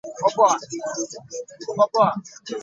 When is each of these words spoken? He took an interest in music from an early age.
He 0.03 0.09
took 0.33 0.49
an 0.49 0.55
interest 0.55 1.15
in 1.15 1.23
music 1.25 1.49
from 1.63 1.79
an 1.79 1.87
early 1.93 2.07
age. 2.49 2.55